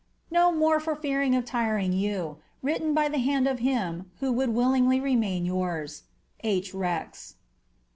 [0.15, 2.37] * No more for fear of tiring jrou.
[2.63, 6.05] Written by the hand of him who would willingly reHMiiii yo«rs.
[6.43, 6.73] «H.
[6.73, 7.35] Rex."